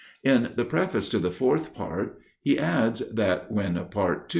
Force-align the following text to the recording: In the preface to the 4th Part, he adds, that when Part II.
In 0.23 0.53
the 0.55 0.65
preface 0.65 1.07
to 1.09 1.19
the 1.19 1.29
4th 1.29 1.75
Part, 1.75 2.19
he 2.41 2.57
adds, 2.57 3.01
that 3.13 3.51
when 3.51 3.75
Part 3.89 4.19
II. 4.19 4.27